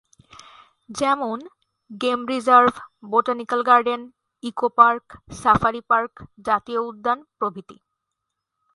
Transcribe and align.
যেমনঃ 0.89 1.45
game 1.91 2.19
reserve, 2.27 2.73
botanical 3.03 3.61
garden, 3.63 4.01
eco 4.43 4.67
park, 4.77 5.05
safari 5.41 5.81
park, 5.81 6.13
জাতীয় 6.45 6.79
উদ্যান 6.81 7.19
প্রভৃতি। 7.39 7.77